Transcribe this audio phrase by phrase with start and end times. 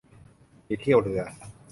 [0.67, 1.21] มีเที่ยวเรือ